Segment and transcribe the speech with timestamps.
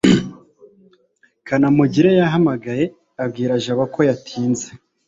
[1.47, 2.85] kanamugire yahamagaye
[3.23, 4.67] abwira jabo ko yatinze